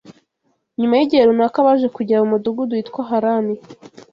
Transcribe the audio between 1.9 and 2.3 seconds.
kugera mu